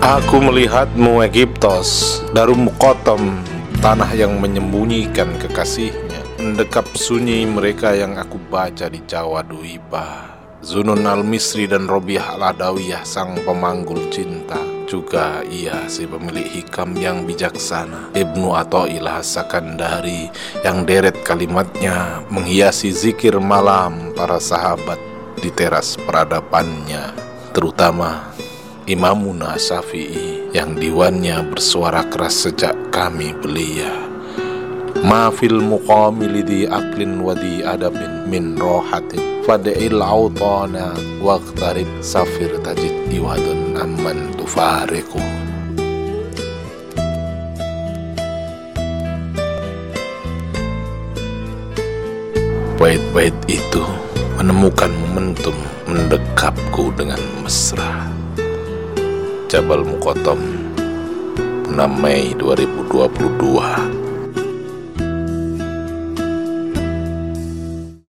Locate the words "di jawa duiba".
8.88-10.24